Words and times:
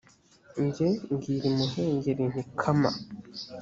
jye 0.73 0.89
mbwira 1.11 1.45
imuhengeri 1.51 2.23
nti 2.31 2.43
kama 2.59 2.91